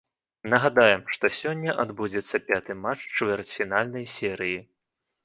[0.51, 4.57] Нагадаем, што сёння адбудзецца пяты матч чвэрцьфінальнай серыі.